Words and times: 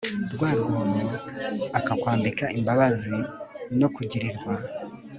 rwa 0.33 0.49
rwobo 0.59 1.05
akakwambika 1.79 2.45
imbabazi 2.57 3.15
no 3.79 3.87
kugirirwa 3.95 4.53